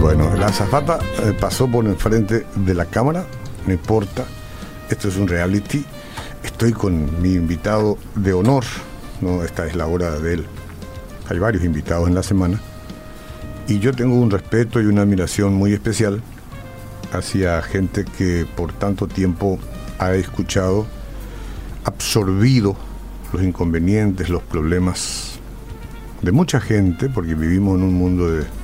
[0.00, 3.26] Bueno, la azafata eh, pasó por enfrente de la cámara,
[3.66, 4.24] no importa,
[4.88, 5.84] esto es un reality.
[6.42, 8.64] Estoy con mi invitado de honor,
[9.20, 10.46] no, esta es la hora de él.
[11.28, 12.58] Hay varios invitados en la semana.
[13.68, 16.22] Y yo tengo un respeto y una admiración muy especial
[17.12, 19.58] hacia gente que por tanto tiempo
[19.98, 20.86] ha escuchado,
[21.84, 22.74] absorbido
[23.34, 25.38] los inconvenientes, los problemas
[26.22, 28.59] de mucha gente, porque vivimos en un mundo de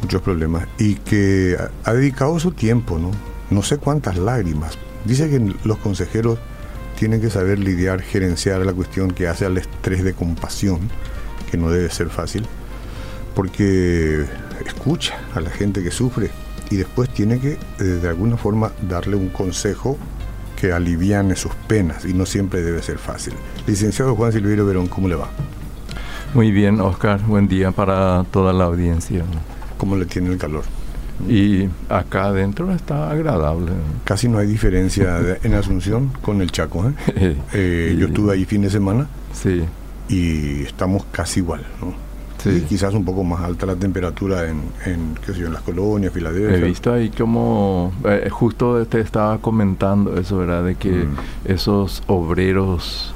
[0.00, 3.10] muchos problemas, y que ha dedicado su tiempo, ¿no?
[3.50, 4.78] No sé cuántas lágrimas.
[5.04, 6.38] Dice que los consejeros
[6.98, 10.80] tienen que saber lidiar, gerenciar la cuestión que hace al estrés de compasión,
[11.50, 12.44] que no debe ser fácil,
[13.34, 14.26] porque
[14.66, 16.30] escucha a la gente que sufre
[16.70, 19.96] y después tiene que de alguna forma darle un consejo
[20.60, 23.32] que aliviane sus penas y no siempre debe ser fácil.
[23.66, 25.28] Licenciado Juan Silverio Verón, ¿cómo le va?
[26.34, 27.22] Muy bien, Oscar.
[27.22, 29.24] Buen día para toda la audiencia.
[29.78, 30.64] ¿Cómo le tiene el calor?
[31.26, 33.72] Y acá adentro está agradable.
[34.04, 36.92] Casi no hay diferencia en Asunción con el Chaco.
[37.16, 37.36] ¿eh?
[37.54, 39.08] Eh, yo estuve ahí fin de semana.
[39.32, 39.64] Sí.
[40.08, 41.94] Y estamos casi igual, ¿no?
[42.38, 42.64] Sí.
[42.68, 46.12] quizás un poco más alta la temperatura en, en, qué sé yo, en las colonias,
[46.12, 46.56] Filadelfia.
[46.56, 50.64] He visto ahí como, eh, justo te estaba comentando eso, ¿verdad?
[50.64, 51.16] De que mm.
[51.46, 53.12] esos obreros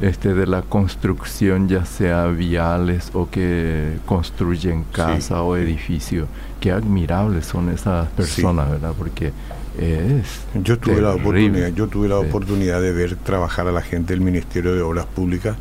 [0.00, 6.26] este, de la construcción, ya sea viales o que construyen casa o edificio,
[6.60, 8.92] qué admirables son esas personas, ¿verdad?
[8.96, 9.32] Porque
[9.78, 14.12] es yo tuve la oportunidad yo tuve la oportunidad de ver trabajar a la gente
[14.12, 15.56] del Ministerio de Obras Públicas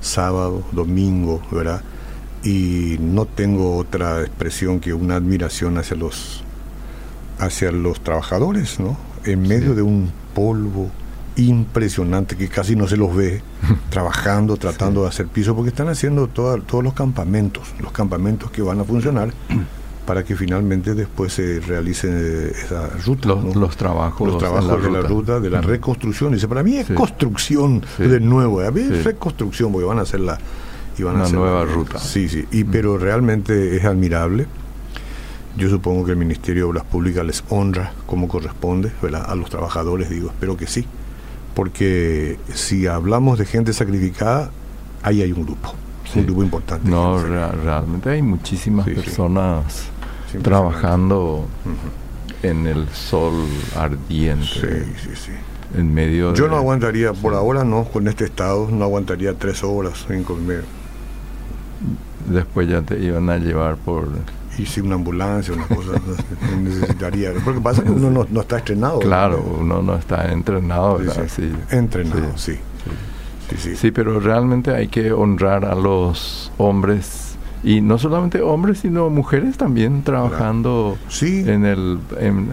[0.00, 1.82] sábado domingo verdad
[2.42, 6.42] y no tengo otra expresión que una admiración hacia los
[7.38, 8.96] hacia los trabajadores, ¿no?
[9.24, 10.90] En medio de un polvo
[11.36, 13.42] impresionante que casi no se los ve
[13.90, 18.80] trabajando, tratando de hacer piso, porque están haciendo todos los campamentos, los campamentos que van
[18.80, 19.32] a funcionar
[20.06, 23.28] para que finalmente después se realicen esa ruta.
[23.28, 24.28] Los, trabajos.
[24.28, 26.32] Los trabajos de la ruta, de la reconstrucción.
[26.32, 30.20] Dice, para mí es construcción de nuevo, a mí es reconstrucción, porque van a hacer
[30.20, 30.38] la
[31.04, 31.98] una nueva ruta.
[31.98, 34.46] Sí, sí, y, pero realmente es admirable.
[35.56, 38.92] Yo supongo que el Ministerio de Obras Públicas les honra como corresponde,
[39.26, 40.86] A los trabajadores, digo, espero que sí.
[41.54, 44.50] Porque si hablamos de gente sacrificada,
[45.02, 45.74] ahí hay un grupo,
[46.14, 46.88] un grupo importante.
[46.88, 49.88] No, realmente hay muchísimas personas
[50.42, 51.46] trabajando
[52.42, 53.34] en el sol
[53.76, 54.44] ardiente.
[54.46, 55.32] Sí, sí, sí.
[55.76, 60.06] En medio Yo no aguantaría, por ahora no, con este estado, no aguantaría tres horas
[60.08, 60.64] en comer
[62.30, 64.08] después ya te iban a llevar por
[64.60, 65.92] y si una ambulancia una cosa
[66.62, 67.32] necesitaría.
[67.44, 72.58] Porque pasa que uno no, está entrenado claro uno no está entrenado sí, entrenado sí.
[73.56, 73.76] Sí.
[73.76, 79.56] sí pero realmente hay que honrar a los hombres y no solamente hombres sino mujeres
[79.56, 81.98] también trabajando en el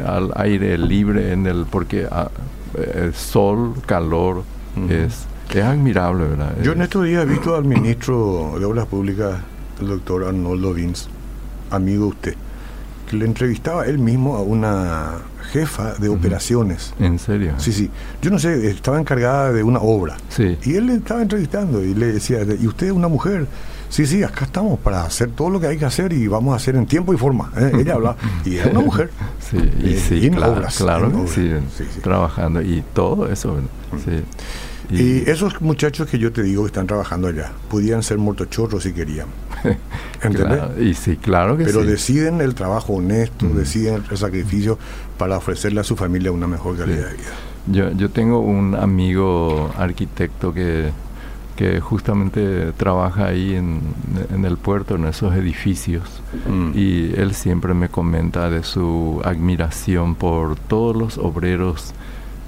[0.05, 2.29] al aire libre en el porque el ah,
[2.75, 4.43] eh, sol calor
[4.89, 6.55] es es admirable, ¿verdad?
[6.61, 9.39] Yo en estos días he visto al ministro de Obras Públicas,
[9.79, 11.09] el doctor Arnoldo Vins,
[11.69, 12.35] amigo de usted,
[13.09, 15.17] que le entrevistaba él mismo a una
[15.51, 16.93] jefa de operaciones.
[16.99, 17.53] ¿En serio?
[17.57, 17.89] Sí, sí.
[18.21, 20.17] Yo no sé, estaba encargada de una obra.
[20.29, 20.57] Sí.
[20.63, 23.47] Y él le estaba entrevistando y le decía, ¿y usted es una mujer?
[23.89, 26.57] Sí, sí, acá estamos para hacer todo lo que hay que hacer y vamos a
[26.57, 27.51] hacer en tiempo y forma.
[27.57, 27.71] ¿eh?
[27.79, 29.09] Ella habla, y es una mujer.
[29.49, 31.53] Sí, y eh, sí, claro, claro sí,
[32.03, 33.55] trabajando y todo eso.
[34.03, 34.21] Sí.
[34.89, 38.91] Y, esos muchachos que yo te digo que están trabajando allá, podían ser motochorros si
[38.91, 39.27] querían.
[40.21, 40.61] ¿Entendés?
[40.79, 43.55] y sí, claro que Pero deciden el trabajo honesto, mm.
[43.55, 44.77] deciden el sacrificio
[45.17, 47.31] para ofrecerle a su familia una mejor calidad de vida.
[47.67, 50.91] Yo, yo tengo un amigo arquitecto que,
[51.55, 53.81] que justamente trabaja ahí en,
[54.33, 56.71] en, el puerto, en esos edificios, mm.
[56.75, 61.93] y él siempre me comenta de su admiración por todos los obreros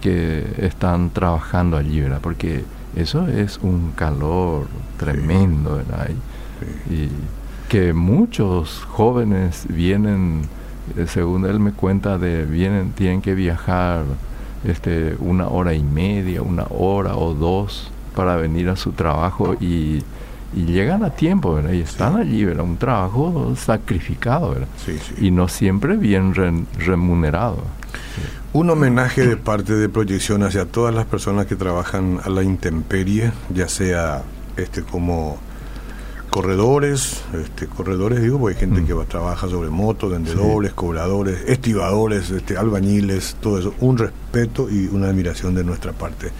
[0.01, 2.19] que están trabajando allí, ¿verdad?
[2.21, 2.63] Porque
[2.95, 6.09] eso es un calor tremendo, ¿verdad?
[6.89, 7.09] Y,
[7.69, 10.41] que muchos jóvenes vienen,
[10.97, 14.03] eh, según él me cuenta, de vienen, tienen que viajar
[14.65, 20.03] este, una hora y media, una hora o dos para venir a su trabajo y,
[20.55, 21.73] llegan a tiempo, ¿verdad?
[21.73, 22.63] Y están allí, ¿verdad?
[22.63, 24.67] Un trabajo sacrificado, ¿verdad?
[25.21, 26.33] Y no siempre bien
[26.79, 27.59] remunerado.
[28.51, 33.31] Un homenaje de parte de Proyección hacia todas las personas que trabajan a la intemperie,
[33.53, 34.23] ya sea
[34.57, 35.37] este como
[36.29, 38.85] corredores, este, corredores digo, porque hay gente mm.
[38.85, 45.07] que trabaja sobre motos, vendedores, cobradores, estibadores, este, albañiles, todo eso, un respeto y una
[45.07, 46.31] admiración de nuestra parte.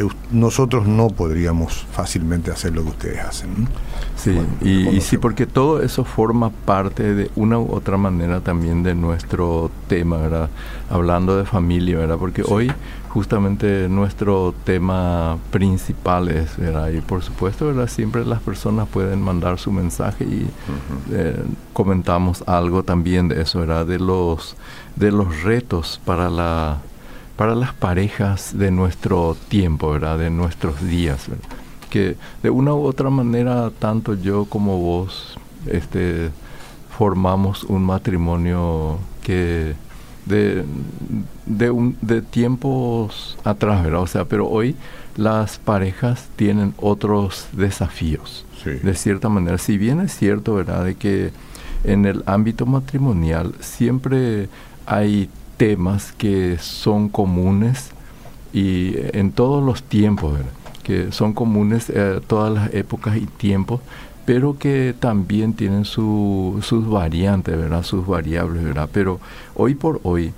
[0.00, 3.68] Eh, nosotros no podríamos fácilmente hacer lo que ustedes hacen.
[4.16, 8.94] Sí, y, sí, porque todo eso forma parte de una u otra manera también de
[8.94, 10.50] nuestro tema, ¿verdad?
[10.90, 12.16] Hablando de familia, ¿verdad?
[12.18, 12.70] Porque hoy
[13.08, 16.90] justamente nuestro tema principal es, ¿verdad?
[16.90, 17.88] Y por supuesto, ¿verdad?
[17.88, 20.46] Siempre las personas pueden mandar su mensaje y
[21.12, 21.42] eh,
[21.72, 23.86] comentamos algo también de eso, ¿verdad?
[23.86, 24.56] De los,
[24.96, 26.78] de los retos para la
[27.40, 30.18] para las parejas de nuestro tiempo, ¿verdad?
[30.18, 31.48] De nuestros días, ¿verdad?
[31.88, 36.32] que de una u otra manera tanto yo como vos este
[36.98, 39.72] formamos un matrimonio que
[40.26, 40.66] de,
[41.46, 44.02] de, un, de tiempos atrás, ¿verdad?
[44.02, 44.76] O sea, pero hoy
[45.16, 48.44] las parejas tienen otros desafíos.
[48.66, 50.84] De cierta manera, si bien es cierto, ¿verdad?
[50.84, 51.30] De que
[51.84, 54.50] en el ámbito matrimonial siempre
[54.84, 57.90] hay temas que son comunes
[58.50, 60.40] y en todos los tiempos,
[60.82, 63.82] que son comunes eh, todas las épocas y tiempos,
[64.24, 67.82] pero que también tienen sus variantes, ¿verdad?
[67.82, 68.88] sus variables, ¿verdad?
[68.90, 69.20] Pero
[69.54, 70.32] hoy por hoy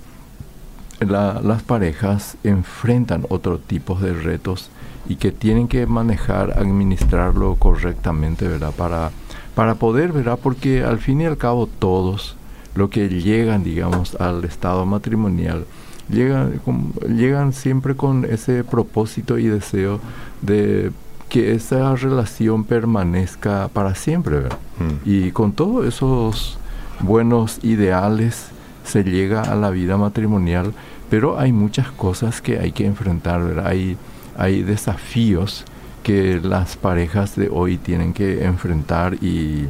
[0.99, 4.71] las parejas enfrentan otro tipo de retos
[5.07, 8.73] y que tienen que manejar, administrarlo correctamente, ¿verdad?
[8.75, 9.11] Para,
[9.55, 10.37] para poder, ¿verdad?
[10.43, 12.35] Porque al fin y al cabo todos
[12.75, 15.65] lo que llegan, digamos, al estado matrimonial,
[16.09, 16.59] llegan,
[17.07, 19.99] llegan siempre con ese propósito y deseo
[20.41, 20.91] de
[21.29, 24.37] que esa relación permanezca para siempre.
[24.39, 25.09] Mm.
[25.09, 26.57] Y con todos esos
[26.99, 28.47] buenos ideales
[28.83, 30.73] se llega a la vida matrimonial,
[31.09, 33.97] pero hay muchas cosas que hay que enfrentar, Hay,
[34.37, 35.65] hay desafíos
[36.03, 39.67] que las parejas de hoy tienen que enfrentar y,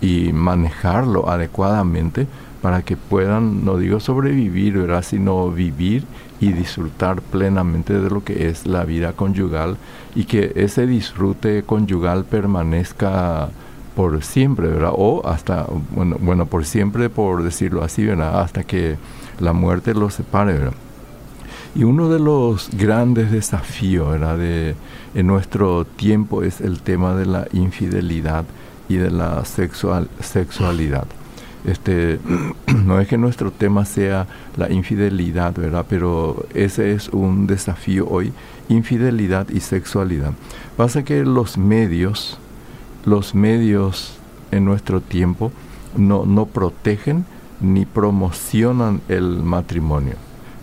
[0.00, 2.26] y manejarlo adecuadamente
[2.62, 5.02] para que puedan, no digo sobrevivir, ¿verdad?
[5.02, 6.04] sino vivir
[6.40, 9.76] y disfrutar plenamente de lo que es la vida conyugal
[10.14, 13.50] y que ese disfrute conyugal permanezca
[13.96, 14.92] por siempre, ¿verdad?
[14.96, 18.40] O hasta, bueno, bueno, por siempre, por decirlo así, ¿verdad?
[18.40, 18.96] Hasta que
[19.38, 20.72] la muerte los separe, ¿verdad?
[21.74, 24.18] Y uno de los grandes desafíos.
[24.38, 24.74] De,
[25.14, 28.44] en nuestro tiempo es el tema de la infidelidad
[28.88, 31.06] y de la sexual, sexualidad
[31.64, 32.18] este
[32.84, 34.26] no es que nuestro tema sea
[34.56, 35.86] la infidelidad, ¿verdad?
[35.88, 38.32] Pero ese es un desafío hoy,
[38.68, 40.32] infidelidad y sexualidad.
[40.76, 42.38] Pasa que los medios,
[43.04, 44.18] los medios
[44.50, 45.52] en nuestro tiempo
[45.96, 47.24] no, no protegen
[47.60, 50.14] ni promocionan el matrimonio.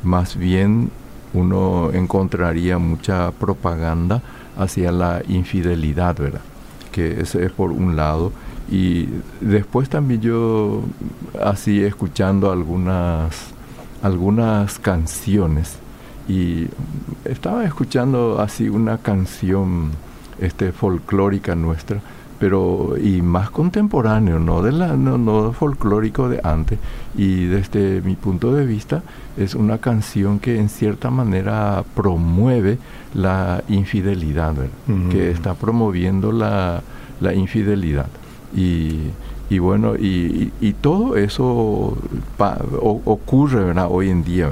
[0.04, 0.92] Más bien
[1.34, 4.22] uno encontraría mucha propaganda
[4.58, 6.42] hacia la infidelidad, ¿verdad?
[6.92, 8.32] Que ese es por un lado
[8.72, 9.10] y
[9.42, 10.84] después también yo,
[11.42, 13.54] así escuchando algunas,
[14.04, 15.78] algunas canciones,
[16.28, 16.68] y
[17.26, 19.92] estaba escuchando así una canción
[20.40, 22.00] este, folclórica nuestra,
[22.40, 26.80] pero y más contemporáneo, no de la no, no folclórico de antes
[27.18, 29.04] y desde mi punto de vista
[29.38, 32.78] es una canción que en cierta manera promueve
[33.14, 34.56] la infidelidad,
[35.12, 36.82] que está promoviendo la,
[37.20, 38.08] la infidelidad.
[38.56, 39.12] Y,
[39.50, 41.98] y bueno, y, y, todo eso
[42.82, 43.88] ocurre ¿verdad?
[43.90, 44.50] hoy en día.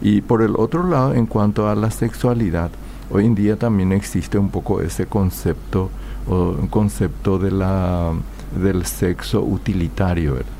[0.00, 2.70] Y por el otro lado, en cuanto a la sexualidad,
[3.10, 5.90] hoy en día también existe un poco ese concepto,
[6.28, 8.12] o, un concepto de la,
[8.60, 10.34] del sexo utilitario.
[10.34, 10.57] ¿verdad?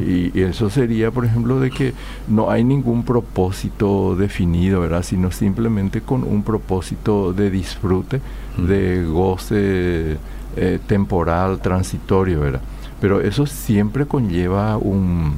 [0.00, 1.92] Y, eso sería, por ejemplo, de que
[2.28, 5.02] no hay ningún propósito definido, ¿verdad?
[5.02, 8.20] Sino simplemente con un propósito de disfrute,
[8.56, 8.66] mm.
[8.66, 10.16] de goce
[10.56, 12.62] eh, temporal, transitorio, ¿verdad?
[13.00, 15.34] Pero eso siempre conlleva un...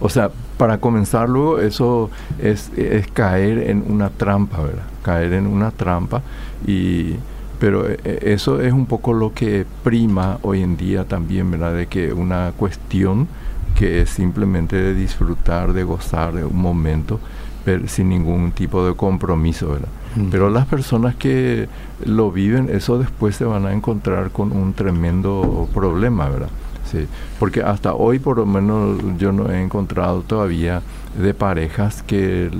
[0.00, 2.10] O sea, para comenzar luego, eso
[2.40, 4.84] es, es caer en una trampa, ¿verdad?
[5.02, 6.22] Caer en una trampa
[6.66, 7.14] y
[7.58, 11.74] pero eh, eh, eso es un poco lo que prima hoy en día también, ¿verdad?
[11.74, 13.28] De que una cuestión
[13.76, 17.20] que es simplemente de disfrutar, de gozar de un momento,
[17.64, 19.88] pero sin ningún tipo de compromiso, ¿verdad?
[20.30, 21.68] Pero las personas que
[22.04, 26.48] lo viven, eso después se van a encontrar con un tremendo problema, ¿verdad?
[26.90, 27.06] Sí,
[27.38, 30.80] porque hasta hoy por lo menos yo no he encontrado todavía
[31.20, 32.50] de parejas que,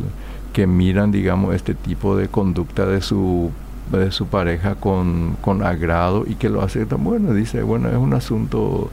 [0.53, 3.51] que miran, digamos, este tipo de conducta de su
[3.91, 7.03] de su pareja con, con agrado y que lo aceptan.
[7.03, 8.91] Bueno, dice, bueno, es un asunto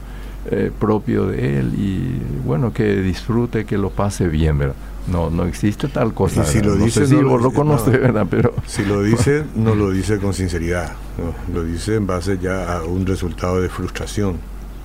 [0.50, 4.76] eh, propio de él y bueno, que disfrute, que lo pase bien, ¿verdad?
[5.06, 6.44] No, no existe tal cosa.
[6.44, 8.26] si lo dice, no lo, lo conoce, ¿verdad?
[8.28, 10.92] Pero si lo dice, no lo dice con sinceridad,
[11.52, 14.36] lo dice en base ya a un resultado de frustración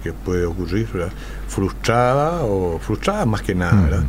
[0.04, 1.12] que puede ocurrir, ¿verdad?
[1.48, 4.04] Frustrada o frustrada más que nada, ¿verdad?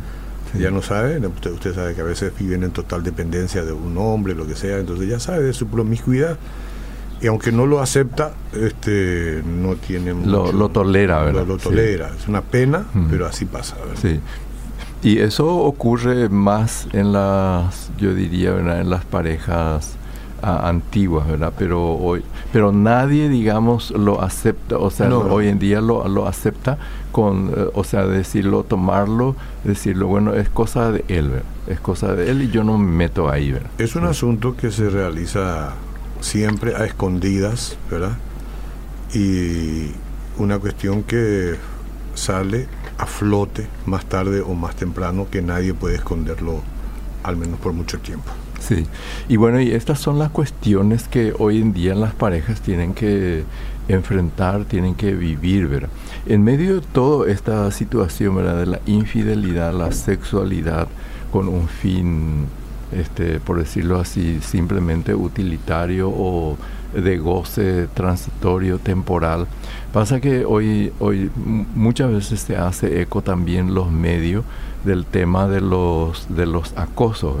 [0.59, 3.97] Ya no sabe, usted, usted sabe que a veces viven en total dependencia de un
[3.97, 6.37] hombre, lo que sea, entonces ya sabe de su promiscuidad
[7.23, 11.47] y aunque no lo acepta, este no tiene mucho, lo, tolera, ¿verdad?
[11.47, 13.77] Lo, tolera, es una pena, pero así pasa.
[13.77, 13.95] ¿verdad?
[14.01, 14.19] Sí.
[15.03, 19.95] Y eso ocurre más en las, yo diría, en las parejas
[20.43, 21.53] antiguas, ¿verdad?
[21.57, 26.77] Pero hoy, pero nadie, digamos, lo acepta, o sea, hoy en día lo, lo acepta
[27.11, 31.45] con, eh, o sea, decirlo, tomarlo, decirlo, bueno, es cosa de él, ¿verdad?
[31.67, 33.69] Es cosa de él y yo no me meto ahí, ¿verdad?
[33.77, 35.73] Es un asunto que se realiza
[36.19, 38.17] siempre a escondidas, ¿verdad?
[39.13, 39.91] Y
[40.37, 41.55] una cuestión que
[42.15, 46.61] sale a flote más tarde o más temprano que nadie puede esconderlo,
[47.23, 48.29] al menos por mucho tiempo.
[48.63, 48.85] Sí,
[49.27, 53.43] y bueno, y estas son las cuestiones que hoy en día las parejas tienen que
[53.89, 55.89] enfrentar, tienen que vivir, ¿verdad?
[56.25, 58.59] En medio de toda esta situación, ¿verdad?
[58.59, 60.87] De la infidelidad, la sexualidad
[61.29, 62.47] con un fin
[62.93, 66.57] este, por decirlo así, simplemente utilitario o
[66.93, 69.47] de goce transitorio, temporal.
[69.91, 71.29] Pasa que hoy, hoy
[71.75, 74.45] muchas veces se hace eco también los medios
[74.85, 77.35] del tema de los, de los acosos,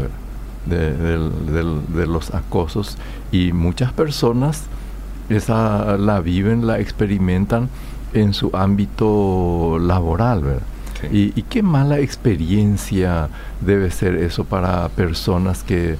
[0.65, 2.97] de, de, los acosos
[3.31, 4.63] y muchas personas
[5.29, 7.69] esa la viven, la experimentan
[8.13, 10.61] en su ámbito laboral, ¿verdad?
[11.11, 13.27] Y, qué mala experiencia
[13.59, 15.97] debe ser eso para personas que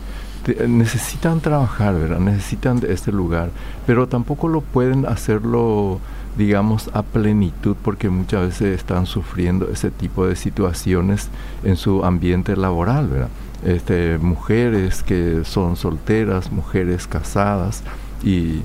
[0.67, 2.20] necesitan trabajar, ¿verdad?
[2.20, 3.50] Necesitan de este lugar,
[3.86, 6.00] pero tampoco lo pueden hacerlo
[6.38, 11.29] digamos, a plenitud porque muchas veces están sufriendo ese tipo de situaciones
[11.63, 13.29] en su ambiente laboral, ¿verdad?
[13.65, 17.82] Este, mujeres que son solteras, mujeres casadas,
[18.24, 18.62] y,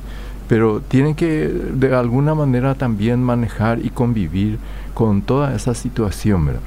[0.48, 4.58] pero tienen que de alguna manera también manejar y convivir
[4.94, 6.60] con toda esa situación, ¿verdad?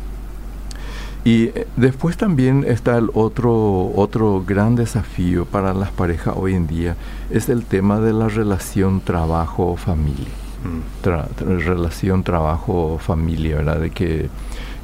[1.24, 6.68] Y eh, después también está el otro, otro gran desafío para las parejas hoy en
[6.68, 6.96] día,
[7.30, 10.42] es el tema de la relación trabajo-familia.
[10.64, 11.60] Mm.
[11.60, 13.80] relación trabajo-familia, ¿verdad?
[13.80, 14.30] De que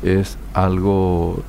[0.02, 1.44] es algo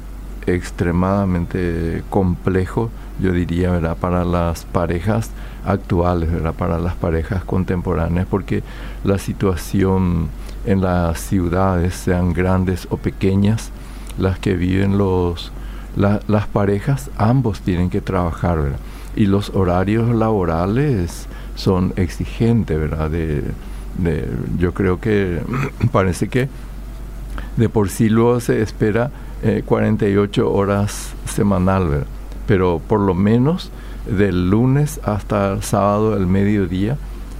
[0.55, 2.91] extremadamente complejo,
[3.21, 3.97] yo diría, ¿verdad?
[3.97, 5.31] Para las parejas
[5.65, 6.55] actuales, ¿verdad?
[6.55, 8.63] Para las parejas contemporáneas, porque
[9.05, 10.29] la situación
[10.67, 13.71] en las ciudades, sean grandes o pequeñas,
[14.19, 15.53] las que viven los,
[15.97, 18.79] las parejas, ambos tienen que trabajar, ¿verdad?
[19.17, 23.11] Y los horarios laborales son exigentes, ¿verdad?
[24.59, 25.41] Yo creo que
[25.93, 26.49] parece que
[27.57, 29.11] de por sí luego se espera
[29.65, 32.07] 48 eh, horas semanal, ¿verdad?
[32.47, 33.71] Pero por lo menos
[34.07, 36.97] del lunes hasta el sábado, el mediodía,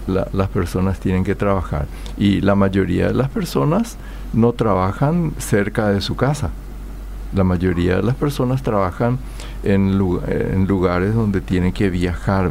[0.07, 1.87] las personas tienen que trabajar.
[2.17, 3.97] Y la mayoría de las personas
[4.33, 6.51] no trabajan cerca de su casa.
[7.35, 9.19] La mayoría de las personas trabajan
[9.63, 12.51] en, en lugares donde tienen que viajar.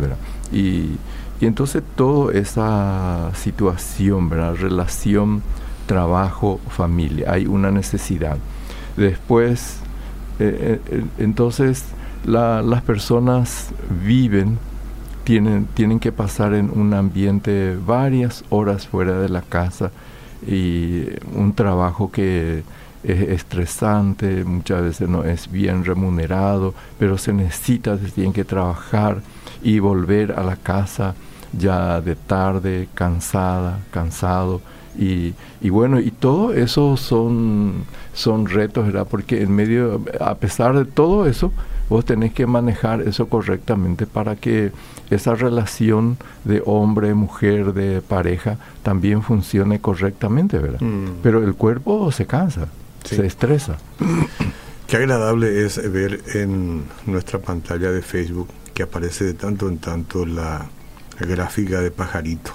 [0.51, 0.97] Y,
[1.39, 4.55] y entonces toda esa situación, ¿verdad?
[4.55, 5.41] Relación,
[5.85, 8.37] trabajo, familia, hay una necesidad.
[8.97, 9.77] Después,
[10.39, 11.85] eh, eh, entonces
[12.25, 13.69] las personas
[14.03, 14.57] viven
[15.23, 19.91] tienen, tienen que pasar en un ambiente varias horas fuera de la casa
[20.45, 22.63] y un trabajo que
[23.03, 29.21] es estresante, muchas veces no es bien remunerado, pero se necesita, se tienen que trabajar
[29.61, 31.13] y volver a la casa
[31.57, 34.61] ya de tarde, cansada, cansado.
[34.97, 37.83] Y, y bueno, y todo eso son,
[38.17, 39.07] son retos, ¿verdad?
[39.09, 41.53] Porque en medio, a pesar de todo eso,
[41.87, 44.71] vos tenés que manejar eso correctamente para que
[45.11, 50.81] esa relación de hombre, mujer, de pareja también funcione correctamente, ¿verdad?
[50.81, 51.21] Mm.
[51.21, 52.69] Pero el cuerpo se cansa,
[53.03, 53.77] se estresa.
[54.87, 60.25] Qué agradable es ver en nuestra pantalla de Facebook que aparece de tanto en tanto
[60.25, 60.65] la
[61.19, 62.51] gráfica de pajarito.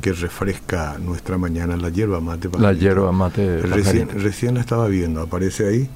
[0.00, 2.48] Que refresca nuestra mañana la hierba mate.
[2.58, 3.62] La hierba mate.
[3.62, 5.90] Recién, recién, la estaba viendo, aparece ahí.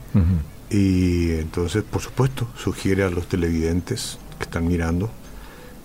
[0.71, 5.11] Y entonces, por supuesto, sugiere a los televidentes que están mirando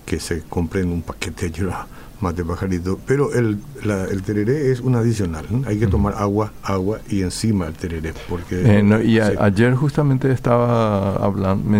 [0.06, 1.86] que se compren un paquete de hierba
[2.20, 7.22] mate pajarito, pero el, el tereré es un adicional, hay que tomar agua, agua y
[7.22, 8.12] encima el tereré.
[8.28, 11.78] Porque, eh, y ayer justamente estaba hablando,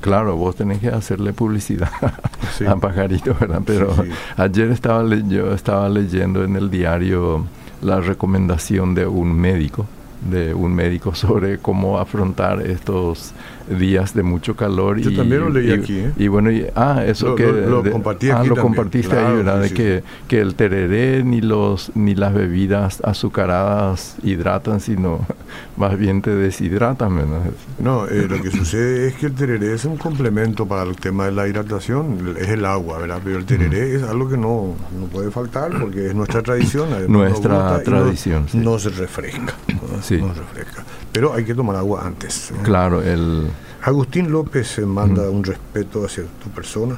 [0.00, 1.90] claro, vos tenés que hacerle publicidad
[2.68, 3.62] a pajarito, ¿verdad?
[3.64, 3.94] Pero
[4.36, 7.44] ayer estaba yo estaba leyendo en el diario
[7.82, 9.86] la recomendación de un médico
[10.20, 13.32] de un médico sobre cómo afrontar estos
[13.78, 14.98] días de mucho calor.
[14.98, 15.98] Yo también lo leí aquí.
[15.98, 16.12] ¿eh?
[16.16, 17.46] Y bueno, ah, eso que...
[17.50, 19.60] Lo, compartí ah, lo compartiste ahí, ¿verdad?
[19.60, 25.26] de que, que el tereré ni, los, ni las bebidas azucaradas hidratan, sino
[25.76, 27.16] más bien te deshidratan.
[27.16, 27.40] ¿verdad?
[27.78, 31.26] No, eh, lo que sucede es que el tereré es un complemento para el tema
[31.26, 33.20] de la hidratación, es el agua, ¿verdad?
[33.22, 36.88] Pero el tereré es algo que no, no puede faltar porque es nuestra tradición.
[37.08, 38.46] Nuestra tradición.
[38.52, 39.54] No, se refresca.
[40.02, 40.18] Sí.
[40.18, 40.84] No refresca.
[41.12, 42.52] Pero hay que tomar agua antes.
[42.62, 43.48] Claro, el...
[43.82, 46.96] Agustín López manda un respeto hacia tu persona.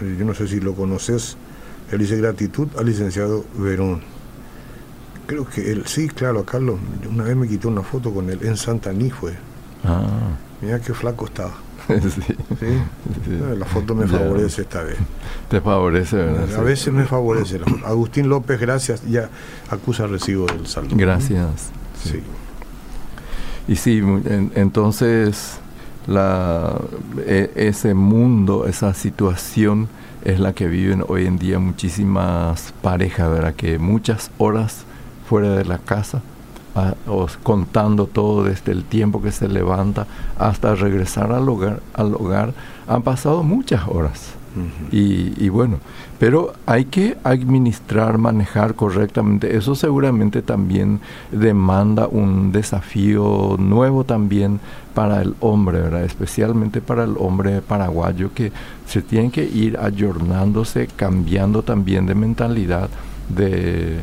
[0.00, 1.36] Eh, yo no sé si lo conoces.
[1.90, 4.02] Él dice gratitud al licenciado Verón.
[5.26, 6.78] Creo que él, sí, claro, Carlos.
[7.08, 9.32] Una vez me quitó una foto con él en Santaní fue.
[9.84, 10.06] Ah.
[10.60, 11.54] Mira qué flaco estaba.
[11.88, 13.56] sí.
[13.58, 14.96] La foto me favorece esta vez.
[15.48, 16.54] Te favorece, ¿verdad?
[16.54, 17.60] A veces me favorece.
[17.84, 19.02] Agustín López, gracias.
[19.08, 19.28] Ya
[19.70, 20.94] acusa recibo del saldo.
[20.96, 21.70] Gracias.
[22.04, 22.22] Sí.
[23.70, 24.02] Y sí,
[24.56, 25.60] entonces
[26.08, 29.88] e, ese mundo, esa situación
[30.24, 33.54] es la que viven hoy en día muchísimas parejas, ¿verdad?
[33.54, 34.82] Que muchas horas
[35.28, 36.20] fuera de la casa,
[37.44, 42.52] contando todo desde el tiempo que se levanta hasta regresar al hogar, al hogar
[42.88, 44.32] han pasado muchas horas
[44.90, 45.78] y, bueno,
[46.18, 49.56] pero hay que administrar, manejar correctamente.
[49.56, 54.60] Eso seguramente también demanda un desafío nuevo también
[54.94, 56.04] para el hombre, ¿verdad?
[56.04, 58.52] especialmente para el hombre paraguayo que
[58.86, 62.90] se tiene que ir ayornándose, cambiando también de mentalidad,
[63.28, 64.00] de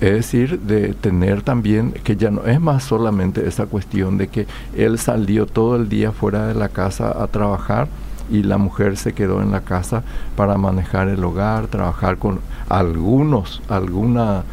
[0.00, 4.46] es decir, de tener también que ya no es más solamente esa cuestión de que
[4.76, 7.88] él salió todo el día fuera de la casa a trabajar,
[8.30, 10.02] y la mujer se quedó en la casa
[10.36, 14.44] para manejar el hogar, trabajar con algunos, alguna,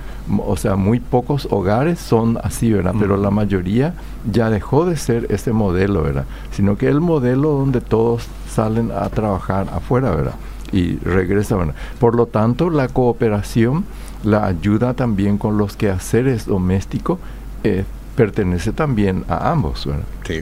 [0.46, 2.96] o sea, muy pocos hogares son así, ¿verdad?
[3.00, 3.94] Pero la mayoría
[4.32, 6.26] ya dejó de ser ese modelo, ¿verdad?
[6.52, 10.36] Sino que el modelo donde todos salen a trabajar afuera, ¿verdad?
[10.72, 13.86] Y regresan, Por lo tanto, la cooperación,
[14.24, 17.20] la ayuda también con los quehaceres domésticos,
[17.64, 17.86] eh,
[18.18, 19.86] pertenece también a ambos.
[19.86, 20.04] ¿verdad?
[20.26, 20.42] Sí,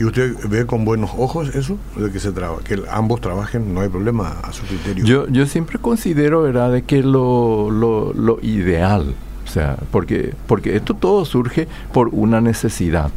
[0.00, 1.78] ¿Y usted ve con buenos ojos eso?
[1.94, 5.04] De que, se traba, que ambos trabajen, no hay problema a su criterio.
[5.04, 9.14] Yo, yo siempre considero, ¿verdad?, de que lo, lo, lo ideal,
[9.44, 13.10] o sea, porque, porque esto todo surge por una necesidad.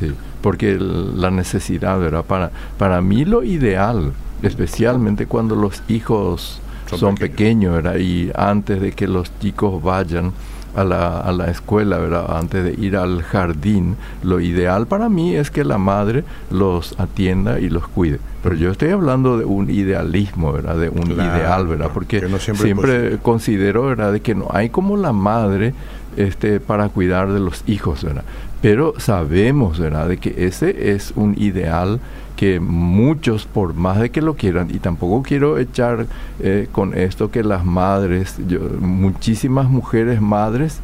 [0.00, 2.24] sí, porque la necesidad, ¿verdad?
[2.24, 6.60] Para, para mí lo ideal, especialmente cuando los hijos
[6.94, 7.96] son, pequeños, ¿verdad?
[7.96, 10.32] Y antes de que los chicos vayan
[10.76, 12.36] a la, a la escuela, ¿verdad?
[12.36, 17.58] Antes de ir al jardín, lo ideal para mí es que la madre los atienda
[17.58, 18.18] y los cuide.
[18.42, 20.76] Pero yo estoy hablando de un idealismo, ¿verdad?
[20.76, 21.90] De un ideal, ¿verdad?
[21.92, 24.12] Porque siempre, considero, ¿verdad?
[24.12, 25.74] De que no hay como la madre
[26.16, 28.24] este, para cuidar de los hijos, ¿verdad?
[28.62, 30.08] Pero sabemos, ¿verdad?
[30.08, 32.00] De que ese es un ideal
[32.36, 36.06] que muchos, por más de que lo quieran, y tampoco quiero echar
[36.38, 40.80] eh, con esto que las madres, yo, muchísimas mujeres madres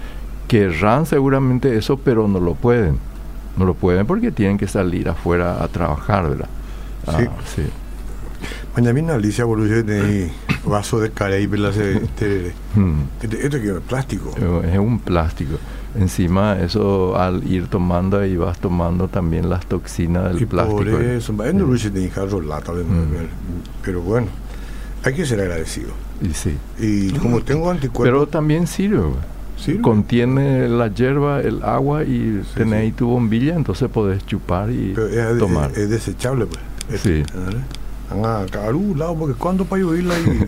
[0.49, 2.99] querrán seguramente eso, pero no lo pueden.
[3.57, 6.49] No lo pueden porque tienen que salir afuera a trabajar, ¿verdad?
[7.07, 7.21] Ah,
[7.55, 7.63] sí.
[8.75, 10.33] Mañana Alicia Borussia tiene
[10.65, 11.97] vaso de Caribe, este,
[13.23, 14.35] este, este, que es plástico.
[14.65, 15.59] Es un plástico
[15.95, 20.79] encima eso al ir tomando ahí vas tomando también las toxinas del plástico.
[20.79, 21.35] Por eso,
[23.83, 24.29] pero bueno,
[25.05, 25.91] hay que ser agradecido.
[26.21, 26.57] Y sí.
[26.79, 28.05] Y como tengo anticuerpos.
[28.05, 29.11] Pero también sirve.
[29.81, 34.93] Contiene la hierba, el agua y tenés ahí tu bombilla, entonces podés chupar y
[35.39, 35.71] tomar.
[35.71, 37.01] Es, desechable, pues.
[37.01, 37.23] sí
[38.13, 40.47] a cada lado, porque cuando para lloverla ahí.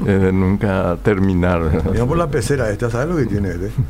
[0.04, 1.82] de nunca terminar.
[1.90, 3.70] Mira por la pecera esta, ¿sabes lo que tiene este?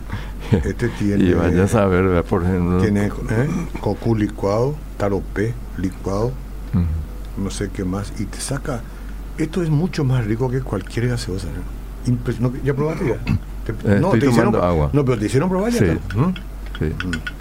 [0.53, 1.25] Este tiene.
[1.25, 2.79] y vaya a saber, por ejemplo.
[2.79, 3.11] Tiene ¿eh?
[3.81, 6.33] cocu licuado, taropé licuado,
[7.37, 8.83] no sé qué más, y te saca.
[9.38, 11.49] Esto es mucho más rico que cualquier gaseosa.
[12.40, 12.53] ¿no?
[12.62, 13.14] ¿Ya probaste ya?
[13.16, 14.90] Eh, no, te hicieron, agua.
[14.92, 15.79] No, pero te hicieron probar ya.
[15.79, 15.99] Sí.
[16.14, 16.35] ¿Mm?
[16.79, 17.07] sí.
[17.07, 17.35] Mm.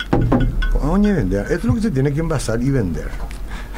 [1.03, 3.09] Esto es lo que se tiene que envasar y vender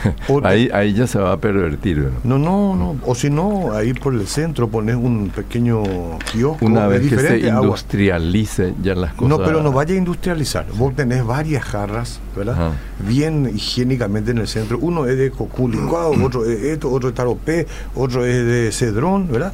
[0.43, 2.09] ahí, ahí ya se va a pervertir.
[2.23, 2.37] ¿no?
[2.37, 5.83] No, no, O si no, ahí por el centro pones un pequeño
[6.31, 6.65] kiosco.
[6.65, 9.29] Una vez que se industrialice ya las cosas.
[9.29, 10.65] No, pero no vaya a industrializar.
[10.75, 12.73] Vos tenés varias jarras, ¿verdad?
[12.99, 14.77] Bien higiénicamente en el centro.
[14.79, 19.27] Uno es de cocu licuado, otro es esto, otro es taropé, otro es de cedrón,
[19.31, 19.53] ¿verdad?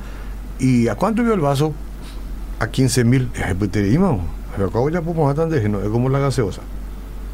[0.59, 1.73] ¿Y a cuánto vio el vaso?
[2.59, 3.29] A 15 mil.
[3.71, 4.21] Te dimos.
[4.55, 6.61] Pero acabo ya podemos tan de, es como la gaseosa.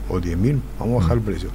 [0.09, 0.61] O 10 mil.
[0.79, 1.49] Vamos a bajar el precio.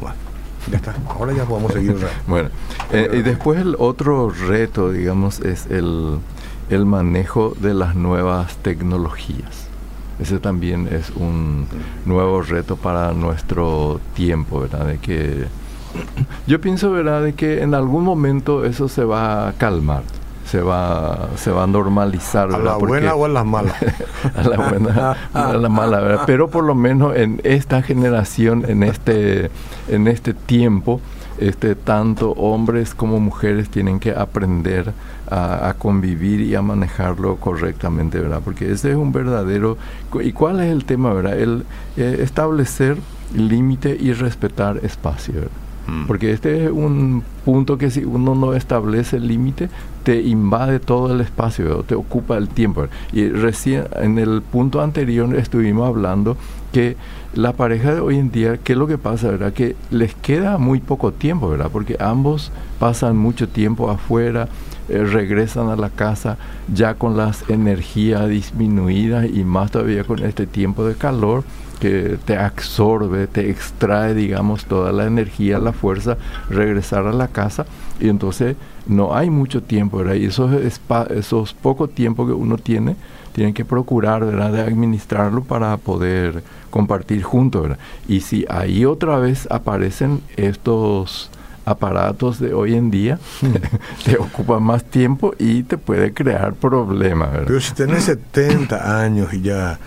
[0.00, 0.31] Bueno.
[0.70, 1.96] Ya está, ahora ya podemos seguir.
[2.26, 2.50] bueno,
[2.92, 6.18] eh, y después el otro reto, digamos, es el,
[6.70, 9.68] el manejo de las nuevas tecnologías.
[10.20, 11.66] Ese también es un
[12.06, 14.86] nuevo reto para nuestro tiempo, ¿verdad?
[14.86, 15.46] De que
[16.46, 20.02] yo pienso, ¿verdad?, de que en algún momento eso se va a calmar,
[20.52, 22.52] se va, se va a normalizar.
[22.52, 23.74] ¿A la buena o a la mala?
[24.36, 26.24] a la buena a la mala, ¿verdad?
[26.26, 29.50] Pero por lo menos en esta generación, en este,
[29.88, 31.00] en este tiempo,
[31.38, 34.92] este, tanto hombres como mujeres tienen que aprender
[35.30, 38.42] a, convivir y a manejarlo correctamente, ¿verdad?
[38.44, 39.78] Porque ese es un verdadero...
[40.20, 41.38] ¿Y cuál es el tema, verdad?
[41.38, 41.64] El
[41.96, 42.98] eh, establecer
[43.34, 45.71] límite y respetar espacio, ¿verdad?
[45.86, 46.06] Mm.
[46.06, 49.68] Porque este es un punto que si uno no establece el límite,
[50.04, 52.86] te invade todo el espacio, te ocupa el tiempo.
[53.12, 56.36] Y recién en el punto anterior estuvimos hablando
[56.72, 56.96] que
[57.34, 59.28] la pareja de hoy en día, ¿qué es lo que pasa?
[59.28, 59.52] ¿verdad?
[59.52, 61.70] Que les queda muy poco tiempo, ¿verdad?
[61.72, 64.48] Porque ambos pasan mucho tiempo afuera,
[64.88, 66.38] eh, regresan a la casa
[66.72, 71.44] ya con las energías disminuidas y más todavía con este tiempo de calor
[71.82, 76.16] que te absorbe, te extrae, digamos, toda la energía, la fuerza,
[76.48, 77.66] regresar a la casa
[77.98, 78.54] y entonces
[78.86, 80.14] no hay mucho tiempo, ¿verdad?
[80.14, 80.52] Y esos,
[81.10, 82.94] esos poco tiempo que uno tiene,
[83.32, 87.78] tienen que procurar, ¿verdad?, de administrarlo para poder compartir juntos, ¿verdad?
[88.06, 91.32] Y si ahí otra vez aparecen estos
[91.64, 93.54] aparatos de hoy en día hmm.
[94.04, 97.46] te ocupan más tiempo y te puede crear problemas, ¿verdad?
[97.48, 99.80] Pero si tenés 70 años y ya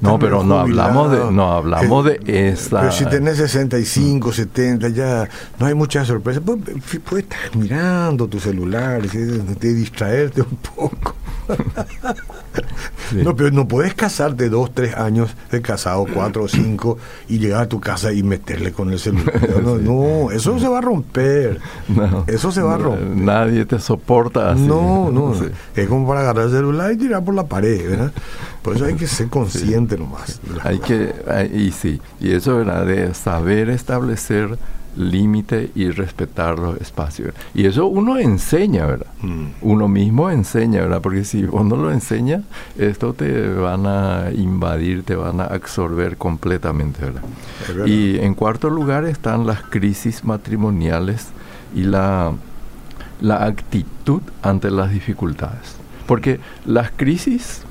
[0.00, 2.80] no, pero no hablamos de, no hablamos de esa.
[2.80, 6.40] Pero si tenés 65, 70, ya no hay mucha sorpresa.
[6.40, 6.62] Puedes,
[7.08, 11.14] puedes estar mirando tu celular, te distraerte un poco.
[13.12, 16.96] No, pero no puedes casarte dos, tres años de casado, cuatro o cinco,
[17.28, 19.34] y llegar a tu casa y meterle con el celular.
[19.60, 21.60] No, no eso se va a romper.
[22.26, 23.16] eso se va a romper.
[23.16, 24.62] Nadie te soporta así.
[24.62, 25.34] No, no.
[25.74, 28.12] Es como para agarrar el celular y tirar por la pared, ¿verdad?
[28.62, 30.40] Por eso hay que ser consciente nomás.
[30.62, 31.12] Hay que,
[31.52, 32.86] y sí, y eso, ¿verdad?
[32.86, 34.56] De saber establecer
[34.96, 37.34] límite y respetar los espacios.
[37.54, 39.06] Y eso uno enseña, ¿verdad?
[39.22, 39.46] Mm.
[39.62, 41.00] Uno mismo enseña, ¿verdad?
[41.00, 42.42] Porque si uno lo enseña,
[42.78, 47.22] esto te van a invadir, te van a absorber completamente, ¿verdad?
[47.86, 51.28] Y en cuarto lugar están las crisis matrimoniales
[51.74, 52.32] y la,
[53.20, 55.76] la actitud ante las dificultades.
[56.06, 57.62] Porque las crisis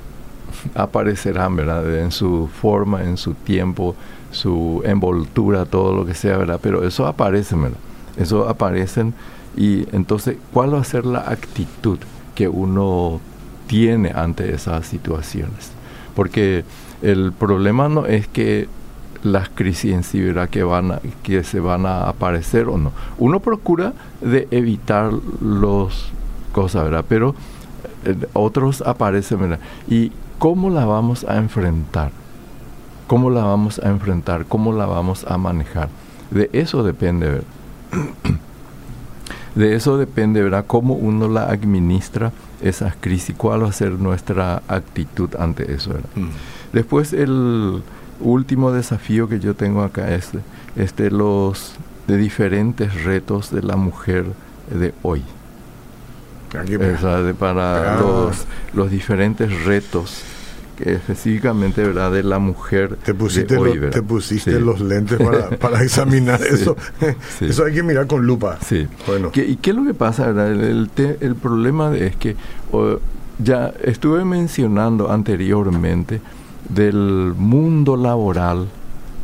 [0.74, 1.98] aparecerán, ¿verdad?
[1.98, 3.94] En su forma, en su tiempo,
[4.30, 6.60] su envoltura, todo lo que sea, ¿verdad?
[6.62, 7.78] Pero eso aparece, ¿verdad?
[8.16, 9.14] Eso aparecen
[9.56, 11.98] y entonces, ¿cuál va a ser la actitud
[12.34, 13.20] que uno
[13.66, 15.72] tiene ante esas situaciones?
[16.14, 16.64] Porque
[17.02, 18.68] el problema no es que
[19.22, 20.48] las crisis en sí, ¿verdad?
[20.48, 22.92] Que, van a, que se van a aparecer o no.
[23.18, 26.10] Uno procura de evitar los
[26.52, 27.04] cosas, ¿verdad?
[27.08, 27.34] Pero
[28.04, 29.60] eh, otros aparecen, ¿verdad?
[29.88, 32.12] Y ¿cómo la vamos a enfrentar?
[33.10, 34.46] ¿Cómo la vamos a enfrentar?
[34.46, 35.88] ¿Cómo la vamos a manejar?
[36.30, 37.44] De eso depende, ¿verdad?
[39.56, 40.64] De eso depende, ¿verdad?
[40.64, 46.08] Cómo uno la administra esas crisis, cuál va a ser nuestra actitud ante eso, ¿verdad?
[46.14, 46.28] Mm.
[46.72, 47.82] Después el
[48.20, 50.30] último desafío que yo tengo acá es
[50.76, 51.74] este, los
[52.06, 54.24] de diferentes retos de la mujer
[54.72, 55.24] de hoy.
[57.34, 60.22] para los, los diferentes retos
[60.84, 63.56] específicamente verdad de la mujer te pusiste,
[63.90, 65.18] te pusiste los lentes
[65.58, 66.76] para, examinar eso.
[67.40, 68.58] eso hay que mirar con lupa.
[68.64, 68.86] Sí.
[69.06, 69.30] Bueno.
[69.34, 70.90] Y qué es lo que pasa verdad el,
[71.20, 72.36] el, problema es que
[73.38, 76.20] ya estuve mencionando anteriormente
[76.68, 78.68] del mundo laboral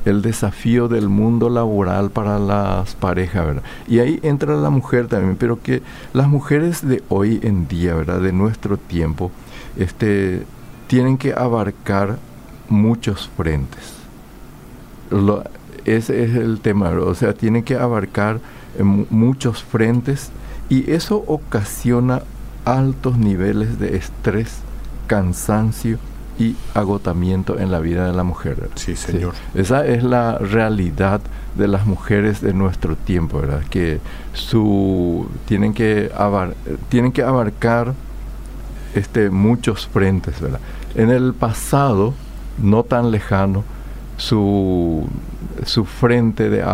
[0.07, 3.63] el desafío del mundo laboral para las parejas, ¿verdad?
[3.89, 8.21] Y ahí entra la mujer también, pero que las mujeres de hoy en día, ¿verdad?
[8.21, 9.33] De nuestro tiempo,
[9.77, 10.45] este,
[10.87, 12.19] tienen que abarcar
[12.69, 13.95] muchos frentes.
[15.85, 18.41] ese es el tema, o sea, tienen que abarcar
[18.79, 20.31] eh, muchos frentes
[20.69, 22.23] y eso ocasiona
[22.65, 24.59] altos niveles de estrés,
[25.07, 25.99] cansancio
[26.39, 28.69] y agotamiento en la vida de la mujer.
[28.75, 29.35] Sí, señor.
[29.55, 31.21] Esa es la realidad
[31.55, 33.63] de las mujeres de nuestro tiempo, ¿verdad?
[33.71, 34.01] Que
[34.35, 36.11] su tienen que
[36.91, 37.95] tienen que abarcar
[38.95, 40.41] este, muchos frentes.
[40.41, 40.61] ¿verdad?
[40.97, 42.15] En el pasado,
[42.57, 43.65] no tan lejano,
[44.17, 45.07] su,
[45.67, 46.65] su frente de,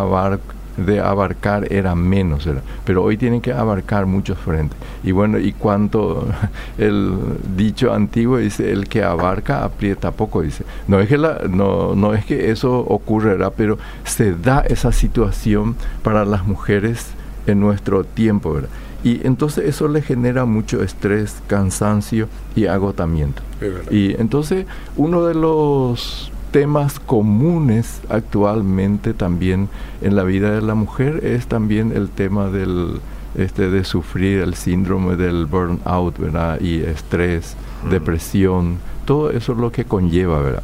[0.77, 2.49] de abarcar era menos,
[2.85, 4.79] pero hoy tienen que abarcar muchos frentes.
[5.03, 6.29] Y bueno, y cuanto
[6.79, 7.17] el
[7.57, 10.65] dicho antiguo dice, el que abarca aprieta poco, dice.
[10.87, 15.75] No es que, la, no, no es que eso ocurrirá, pero se da esa situación
[16.05, 17.09] para las mujeres
[17.49, 18.71] en nuestro tiempo, ¿verdad?
[19.05, 23.43] Y entonces eso le genera mucho estrés, cansancio y agotamiento.
[23.91, 29.69] Y entonces uno de los temas comunes actualmente también
[30.03, 33.01] en la vida de la mujer es también el tema del
[33.35, 36.61] este de sufrir el síndrome del burnout, ¿verdad?
[36.61, 37.57] Y estrés,
[37.91, 40.63] depresión, todo eso es lo que conlleva, ¿verdad?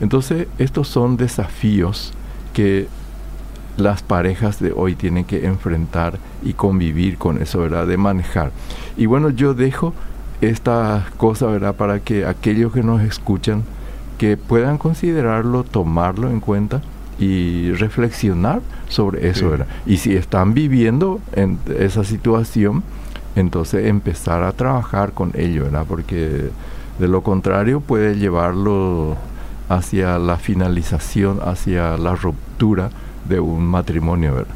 [0.00, 2.12] Entonces, estos son desafíos
[2.52, 2.88] que
[3.80, 7.86] las parejas de hoy tienen que enfrentar y convivir con eso, ¿verdad?
[7.86, 8.52] De manejar.
[8.96, 9.92] Y bueno, yo dejo
[10.40, 11.74] esta cosa, ¿verdad?
[11.74, 13.64] Para que aquellos que nos escuchan,
[14.18, 16.82] que puedan considerarlo, tomarlo en cuenta
[17.18, 19.66] y reflexionar sobre eso, ¿verdad?
[19.86, 22.82] Y si están viviendo en esa situación,
[23.36, 25.84] entonces empezar a trabajar con ello, ¿verdad?
[25.88, 26.50] Porque
[26.98, 29.16] de lo contrario puede llevarlo
[29.68, 32.90] hacia la finalización, hacia la ruptura
[33.30, 34.54] de un matrimonio, ¿verdad?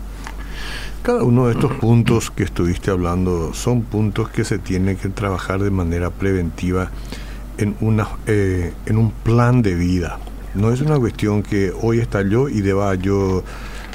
[1.03, 5.63] Cada uno de estos puntos que estuviste hablando son puntos que se tienen que trabajar
[5.63, 6.91] de manera preventiva
[7.59, 10.19] en, una, eh, en un plan de vida.
[10.55, 13.45] No es una cuestión que hoy estalló y deba yo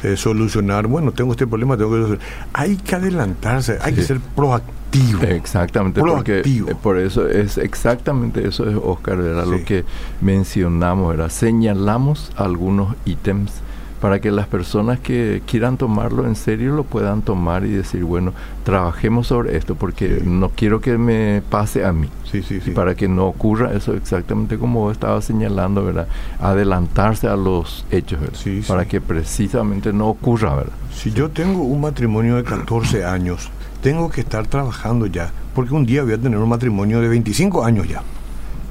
[0.04, 2.26] eh, solucionar, bueno, tengo este problema, tengo que solucionar.
[2.54, 5.24] Hay que adelantarse, hay que ser proactivo.
[5.24, 6.68] Exactamente, proactivo.
[6.68, 9.84] porque eh, por eso es exactamente eso es Oscar, era lo que
[10.22, 13.52] mencionamos, era señalamos algunos ítems
[14.02, 18.34] para que las personas que quieran tomarlo en serio lo puedan tomar y decir, bueno,
[18.64, 22.10] trabajemos sobre esto porque no quiero que me pase a mí.
[22.32, 22.72] Sí, sí, sí.
[22.72, 26.08] para que no ocurra eso exactamente como estaba señalando, ¿verdad?
[26.40, 28.20] Adelantarse a los hechos,
[28.68, 30.74] para que precisamente no ocurra, ¿verdad?
[30.94, 33.50] Si yo tengo un matrimonio de 14 años,
[33.82, 37.66] tengo que estar trabajando ya, porque un día voy a tener un matrimonio de 25
[37.66, 38.04] años ya.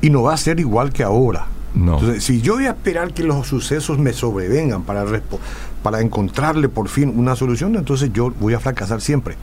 [0.00, 1.46] Y no va a ser igual que ahora.
[1.74, 5.04] Entonces, si yo voy a esperar que los sucesos me sobrevengan para,
[5.82, 9.36] para encontrarle por fin una solución, entonces yo voy a fracasar siempre.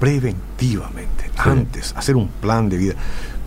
[0.00, 2.94] Preventivamente, antes, hacer un plan de vida.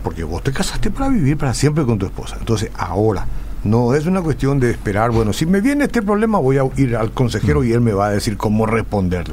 [0.02, 2.36] Porque vos te casaste para vivir para siempre con tu esposa.
[2.38, 3.26] Entonces, ahora,
[3.64, 6.96] no es una cuestión de esperar, bueno, si me viene este problema, voy a ir
[6.96, 9.26] al consejero y él me va a decir cómo responder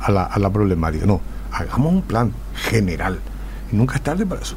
[0.00, 1.04] a la, a la problemática.
[1.04, 1.20] No,
[1.52, 3.18] hagamos un plan general.
[3.72, 4.56] Y nunca es tarde para eso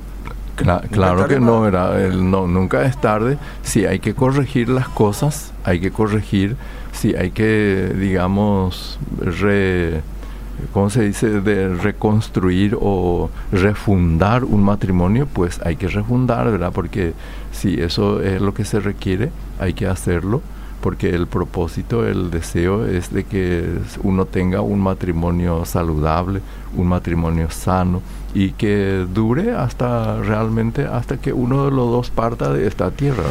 [0.55, 3.37] claro que no, era el, no, nunca es tarde.
[3.63, 6.55] Si hay que corregir las cosas, hay que corregir.
[6.91, 10.01] Si hay que, digamos, re,
[10.73, 11.41] ¿cómo se dice?
[11.41, 16.71] De reconstruir o refundar un matrimonio, pues hay que refundar, ¿verdad?
[16.73, 17.13] Porque
[17.51, 20.41] si eso es lo que se requiere, hay que hacerlo
[20.83, 23.65] porque el propósito, el deseo es de que
[24.03, 26.41] uno tenga un matrimonio saludable,
[26.75, 28.01] un matrimonio sano
[28.33, 33.23] y que dure hasta realmente hasta que uno de los dos parta de esta tierra.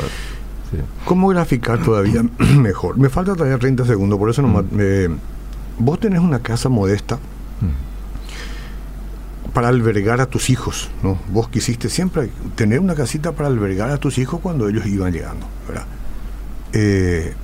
[1.05, 2.23] ¿Cómo graficar todavía
[2.57, 2.99] mejor?
[2.99, 5.15] Me falta todavía 30 segundos, por eso nomás, mm.
[5.79, 7.73] vos tenés una casa modesta mm.
[9.53, 11.19] para albergar a tus hijos, ¿no?
[11.31, 15.47] Vos quisiste siempre tener una casita para albergar a tus hijos cuando ellos iban llegando,
[15.69, 15.87] ¿verdad?
[16.73, 17.35] Eh,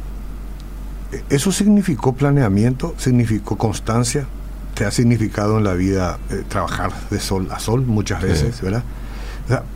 [1.29, 4.27] eso significó planeamiento, significó constancia,
[4.79, 8.85] te ha significado en la vida eh, trabajar de sol a sol muchas veces, ¿verdad?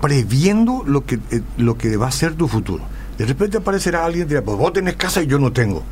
[0.01, 2.85] previendo lo que, eh, lo que va a ser tu futuro.
[3.19, 5.83] De repente aparecerá alguien y dirá, pues vos tenés casa y yo no tengo.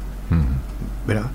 [1.09, 1.29] ¿Verdad?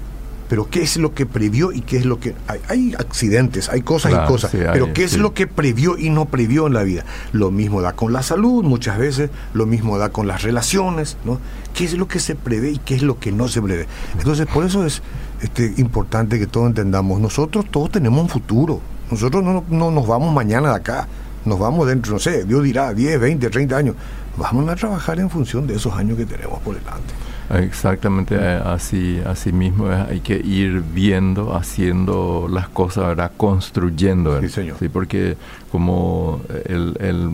[0.47, 2.35] pero qué es lo que previó y qué es lo que...
[2.67, 6.67] Hay, accidentes, hay cosas y cosas, pero qué es lo que previó y no previó
[6.67, 7.03] en la vida.
[7.31, 11.39] Lo mismo da con la salud muchas veces, lo mismo da con las relaciones, ¿no?
[11.73, 13.87] ¿Qué es lo que se prevé y qué es lo que no se prevé?
[14.17, 15.01] Entonces, por eso es
[15.45, 18.81] este, importante que todos entendamos, nosotros todos tenemos un futuro,
[19.11, 21.07] nosotros no, no nos vamos mañana de acá,
[21.45, 23.95] nos vamos dentro, no sé, Dios dirá 10, 20, 30 años,
[24.37, 27.13] vamos a trabajar en función de esos años que tenemos por delante.
[27.51, 33.31] Exactamente, eh, así, así mismo hay que ir viendo, haciendo las cosas, ¿verdad?
[33.37, 34.41] Construyendo.
[34.41, 34.77] Sí, señor.
[34.79, 35.37] Sí, porque
[35.71, 37.29] como el, el,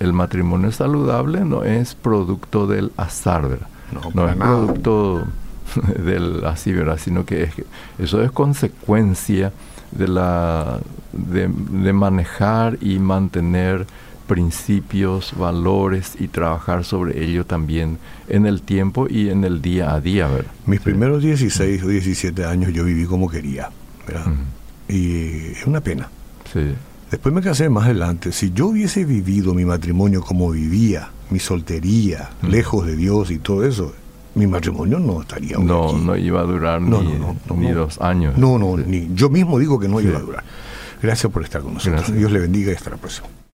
[0.00, 3.68] el, matrimonio saludable no es producto del azar, ¿verdad?
[4.12, 5.24] No, es producto
[6.04, 6.98] del así, ¿verdad?
[7.02, 7.52] Sino que es,
[7.98, 9.52] eso es consecuencia
[9.90, 10.80] de la
[11.12, 13.86] de, de manejar y mantener
[14.26, 17.98] principios, valores y trabajar sobre ello también
[18.28, 20.50] en el tiempo y en el día a día, ¿verdad?
[20.66, 23.70] Mis primeros 16 o 17 años yo viví como quería,
[24.06, 24.32] ¿verdad?
[24.88, 26.08] Y es una pena.
[26.52, 26.74] Sí.
[27.10, 28.32] Después me casé más adelante.
[28.32, 33.64] Si yo hubiese vivido mi matrimonio como vivía, mi soltería, lejos de Dios y todo
[33.64, 33.94] eso,
[34.34, 37.18] mi matrimonio no estaría No, no iba a durar ni,
[37.56, 38.36] ni dos años.
[38.36, 40.44] No, no, ni, yo mismo digo que no iba a durar.
[41.02, 42.12] Gracias por estar con nosotros.
[42.14, 43.28] Dios le bendiga y hasta la próxima.